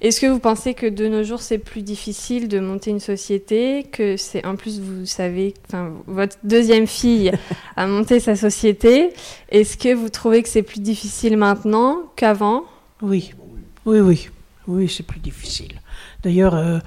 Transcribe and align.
Est-ce 0.00 0.20
que 0.20 0.26
vous 0.26 0.38
pensez 0.38 0.74
que 0.74 0.86
de 0.86 1.08
nos 1.08 1.22
jours 1.22 1.40
c'est 1.40 1.58
plus 1.58 1.82
difficile 1.82 2.48
de 2.48 2.60
monter 2.60 2.90
une 2.90 3.00
société, 3.00 3.84
que 3.84 4.16
c'est 4.16 4.44
en 4.44 4.56
plus 4.56 4.80
vous 4.80 5.06
savez, 5.06 5.54
votre 6.06 6.36
deuxième 6.44 6.86
fille 6.86 7.32
a 7.76 7.86
monté 7.86 8.20
sa 8.20 8.36
société? 8.36 9.10
Est-ce 9.48 9.76
que 9.76 9.94
vous 9.94 10.08
trouvez 10.08 10.42
que 10.42 10.48
c'est 10.48 10.62
plus 10.62 10.80
difficile 10.80 11.36
maintenant 11.36 12.02
qu'avant? 12.16 12.64
Oui, 13.02 13.32
oui, 13.84 14.00
oui, 14.00 14.28
oui, 14.66 14.88
c'est 14.88 15.02
plus 15.04 15.20
difficile. 15.20 15.80
D'ailleurs, 16.22 16.54
euh, 16.54 16.78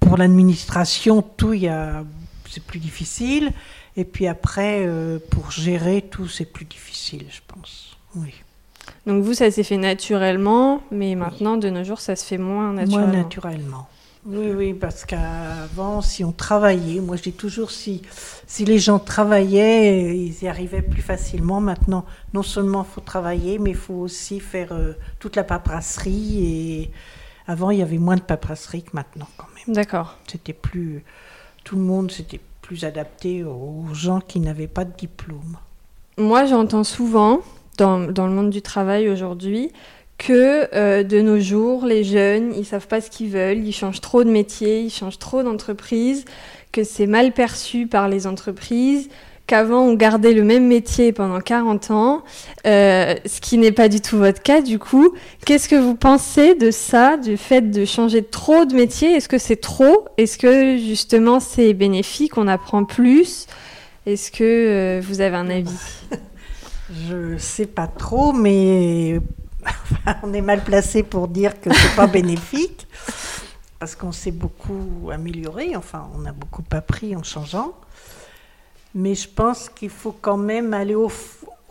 pour 0.00 0.16
l'administration, 0.16 1.22
tout 1.22 1.54
y 1.54 1.68
a, 1.68 2.04
c'est 2.48 2.62
plus 2.62 2.78
difficile. 2.78 3.52
Et 3.96 4.04
puis 4.04 4.26
après, 4.26 4.84
euh, 4.86 5.18
pour 5.30 5.50
gérer 5.50 6.02
tout, 6.02 6.28
c'est 6.28 6.44
plus 6.44 6.64
difficile, 6.64 7.26
je 7.30 7.40
pense. 7.46 7.96
Oui. 8.16 8.32
Donc 9.06 9.22
vous, 9.22 9.34
ça 9.34 9.50
s'est 9.50 9.62
fait 9.62 9.76
naturellement, 9.76 10.80
mais 10.90 11.14
maintenant, 11.14 11.56
de 11.56 11.68
nos 11.68 11.84
jours, 11.84 12.00
ça 12.00 12.16
se 12.16 12.24
fait 12.24 12.38
moins 12.38 12.72
naturellement. 12.72 13.06
Moins 13.06 13.16
naturellement. 13.16 13.88
Oui, 14.26 14.52
oui, 14.56 14.72
parce 14.72 15.04
qu'avant, 15.04 16.00
si 16.00 16.24
on 16.24 16.32
travaillait, 16.32 17.00
moi 17.00 17.16
je 17.16 17.24
dis 17.24 17.32
toujours, 17.32 17.70
si, 17.70 18.00
si 18.46 18.64
les 18.64 18.78
gens 18.78 18.98
travaillaient, 18.98 20.16
ils 20.16 20.42
y 20.42 20.48
arrivaient 20.48 20.80
plus 20.80 21.02
facilement. 21.02 21.60
Maintenant, 21.60 22.06
non 22.32 22.42
seulement 22.42 22.86
il 22.88 22.92
faut 22.94 23.02
travailler, 23.02 23.58
mais 23.58 23.70
il 23.70 23.76
faut 23.76 23.94
aussi 23.94 24.40
faire 24.40 24.72
euh, 24.72 24.94
toute 25.18 25.36
la 25.36 25.44
paperasserie. 25.44 26.38
Et 26.42 26.90
avant, 27.46 27.70
il 27.70 27.80
y 27.80 27.82
avait 27.82 27.98
moins 27.98 28.16
de 28.16 28.22
paperasserie 28.22 28.82
que 28.82 28.92
maintenant, 28.94 29.28
quand 29.36 29.48
même. 29.54 29.74
D'accord. 29.74 30.16
C'était 30.26 30.54
plus. 30.54 31.04
Tout 31.62 31.76
le 31.76 31.82
monde 31.82 32.10
s'était 32.10 32.40
plus 32.62 32.84
adapté 32.84 33.44
aux 33.44 33.84
gens 33.92 34.20
qui 34.20 34.40
n'avaient 34.40 34.68
pas 34.68 34.86
de 34.86 34.92
diplôme. 34.96 35.58
Moi, 36.16 36.46
j'entends 36.46 36.84
souvent 36.84 37.40
dans, 37.76 37.98
le 37.98 38.32
monde 38.32 38.50
du 38.50 38.62
travail 38.62 39.08
aujourd'hui 39.08 39.70
que 40.16 40.68
euh, 40.74 41.02
de 41.02 41.20
nos 41.20 41.40
jours, 41.40 41.86
les 41.86 42.04
jeunes, 42.04 42.54
ils 42.56 42.64
savent 42.64 42.86
pas 42.86 43.00
ce 43.00 43.10
qu'ils 43.10 43.30
veulent, 43.30 43.58
ils 43.58 43.72
changent 43.72 44.00
trop 44.00 44.22
de 44.22 44.30
métier, 44.30 44.80
ils 44.80 44.90
changent 44.90 45.18
trop 45.18 45.42
d'entreprise, 45.42 46.24
que 46.70 46.84
c'est 46.84 47.06
mal 47.06 47.32
perçu 47.32 47.88
par 47.88 48.08
les 48.08 48.26
entreprises, 48.26 49.08
qu'avant 49.46 49.82
on 49.82 49.94
gardait 49.94 50.32
le 50.32 50.42
même 50.42 50.66
métier 50.66 51.12
pendant 51.12 51.40
40 51.40 51.90
ans, 51.90 52.22
euh, 52.66 53.14
ce 53.26 53.40
qui 53.40 53.58
n'est 53.58 53.72
pas 53.72 53.88
du 53.88 54.00
tout 54.00 54.16
votre 54.16 54.42
cas 54.42 54.62
du 54.62 54.78
coup. 54.78 55.14
Qu'est-ce 55.44 55.68
que 55.68 55.76
vous 55.76 55.94
pensez 55.94 56.54
de 56.54 56.70
ça, 56.70 57.16
du 57.16 57.36
fait 57.36 57.70
de 57.70 57.84
changer 57.84 58.22
trop 58.22 58.64
de 58.64 58.74
métier? 58.74 59.12
Est-ce 59.12 59.28
que 59.28 59.38
c'est 59.38 59.60
trop? 59.60 60.06
Est-ce 60.16 60.38
que 60.38 60.78
justement 60.78 61.40
c'est 61.40 61.74
bénéfique, 61.74 62.38
on 62.38 62.48
apprend 62.48 62.84
plus? 62.84 63.46
Est-ce 64.06 64.30
que 64.30 64.44
euh, 64.44 65.00
vous 65.02 65.20
avez 65.20 65.36
un 65.36 65.50
avis? 65.50 65.70
Je 66.94 67.36
sais 67.38 67.66
pas 67.66 67.86
trop, 67.86 68.32
mais 68.32 69.20
on 70.22 70.32
est 70.32 70.40
mal 70.40 70.62
placé 70.62 71.02
pour 71.02 71.28
dire 71.28 71.60
que 71.60 71.72
c'est 71.74 71.96
pas 71.96 72.06
bénéfique, 72.06 72.86
parce 73.78 73.96
qu'on 73.96 74.12
s'est 74.12 74.30
beaucoup 74.30 75.10
amélioré, 75.12 75.74
enfin, 75.76 76.08
on 76.16 76.24
a 76.24 76.32
beaucoup 76.32 76.64
appris 76.70 77.16
en 77.16 77.22
changeant. 77.22 77.74
Mais 78.94 79.16
je 79.16 79.28
pense 79.28 79.68
qu'il 79.68 79.90
faut 79.90 80.12
quand 80.12 80.36
même 80.36 80.72
aller 80.72 80.94
au, 80.94 81.08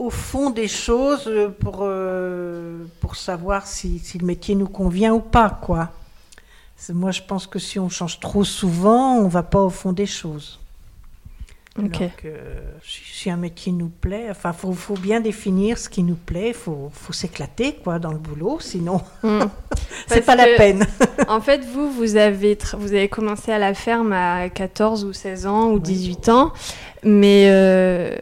fond 0.10 0.50
des 0.50 0.68
choses 0.68 1.32
pour, 1.62 1.80
euh, 1.82 2.86
pour 3.00 3.16
savoir 3.16 3.66
si, 3.66 4.02
le 4.20 4.26
métier 4.26 4.56
nous 4.56 4.68
convient 4.68 5.14
ou 5.14 5.22
pas, 5.22 5.50
quoi. 5.50 5.90
Moi, 6.90 7.12
je 7.12 7.22
pense 7.22 7.48
que 7.48 7.60
si 7.60 7.80
on 7.80 7.88
change 7.88 8.20
trop 8.20 8.44
souvent, 8.44 9.16
on 9.16 9.30
va 9.30 9.44
pas 9.44 9.62
au 9.62 9.70
fond 9.70 9.94
des 9.94 10.06
choses. 10.06 10.60
Donc, 11.76 12.00
euh, 12.24 12.60
si 12.84 13.32
un 13.32 13.38
métier 13.38 13.72
nous 13.72 13.90
plaît, 13.90 14.28
enfin, 14.30 14.54
faut, 14.54 14.74
faut 14.74 14.94
bien 14.94 15.20
définir 15.20 15.80
ce 15.80 15.90
qui 15.90 16.04
nous 16.04 16.16
plaît. 16.16 16.54
Faut, 16.54 16.92
faut 16.94 17.14
s'éclater, 17.14 17.74
quoi, 17.84 17.98
dans 17.98 18.12
le 18.12 18.20
boulot. 18.20 18.60
Sinon, 18.60 19.02
mm. 19.24 19.46
c'est 20.06 20.24
pas 20.24 20.36
la 20.36 20.56
peine. 20.56 20.86
en 21.28 21.42
fait, 21.42 21.66
vous, 21.66 21.92
vous 21.92 22.16
avez, 22.16 22.60
vous 22.78 22.94
avez 22.94 23.10
commencé 23.10 23.52
à 23.52 23.58
la 23.58 23.74
ferme 23.74 24.14
à 24.14 24.50
14 24.50 25.04
ou 25.04 25.14
16 25.14 25.48
ans 25.48 25.72
ou 25.72 25.80
18 25.80 26.30
ans, 26.30 26.54
mais 27.02 27.48
euh, 27.50 28.16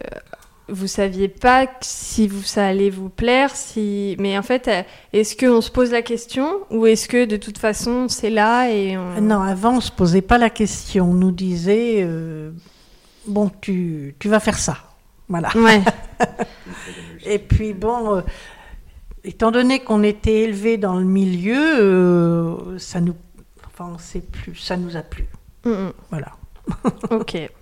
vous 0.70 0.88
saviez 0.88 1.28
pas 1.28 1.68
si 1.82 2.30
vous, 2.30 2.44
ça 2.44 2.66
allait 2.66 2.90
vous 2.90 3.10
plaire. 3.10 3.54
Si, 3.54 4.16
mais 4.18 4.38
en 4.38 4.44
fait, 4.44 4.72
est-ce 5.12 5.36
qu'on 5.36 5.60
se 5.60 5.72
pose 5.72 5.92
la 5.92 6.04
question 6.04 6.62
ou 6.70 6.86
est-ce 6.86 7.10
que 7.10 7.26
de 7.26 7.36
toute 7.36 7.58
façon, 7.58 8.08
c'est 8.08 8.30
là 8.30 8.70
et 8.70 8.96
Non, 9.20 9.42
avant, 9.42 9.76
on 9.76 9.82
se 9.82 9.92
posait 9.92 10.22
pas 10.22 10.38
la 10.38 10.50
question. 10.50 11.12
On 11.12 11.16
nous 11.16 11.32
disait. 11.32 11.98
Euh, 12.00 12.52
bon, 13.28 13.52
tu, 13.62 14.16
tu 14.20 14.30
vas 14.30 14.40
faire 14.40 14.58
ça. 14.58 14.78
Voilà. 15.28 15.50
Ouais. 15.56 15.82
et 17.26 17.40
puis 17.40 17.74
bon, 17.74 18.18
euh, 18.18 18.22
étant 19.24 19.52
donné 19.52 19.80
qu'on 19.80 20.04
était 20.04 20.42
élevé 20.42 20.78
dans 20.78 20.96
le 20.96 21.06
milieu, 21.06 21.80
euh, 21.80 22.78
ça 22.78 23.00
nous, 23.00 23.16
enfin, 23.66 23.92
on 23.94 23.98
sait 23.98 24.22
plus, 24.22 24.56
ça 24.56 24.78
nous 24.78 24.98
a 24.98 25.02
plu. 25.02 25.26
Mm, 25.66 25.70
mm. 25.70 25.94
Voilà. 26.10 26.32
ok. 27.12 27.50